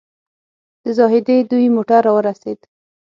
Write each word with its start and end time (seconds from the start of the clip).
د 0.83 0.85
زاهدي 0.97 1.37
دوی 1.51 1.67
موټر 1.75 2.01
راورسېد. 2.07 2.59